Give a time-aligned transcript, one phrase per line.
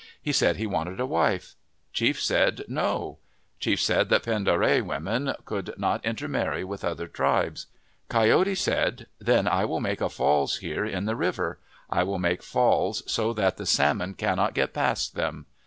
[0.19, 1.53] He said he wanted a wife.
[1.93, 3.17] Chief said," No/'
[3.59, 7.67] Chief said that Pend d'Oreille women could not intermarry with other tribes.
[8.09, 11.59] Coyote said, "Then I will make a falls here in the river.
[11.87, 15.45] I will make falls so that the salmon cannot get past them."